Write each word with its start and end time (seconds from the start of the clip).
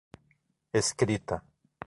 escrita 0.73 1.37